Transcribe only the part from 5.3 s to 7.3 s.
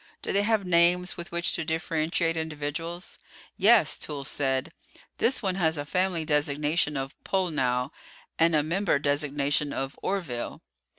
one has a family designation of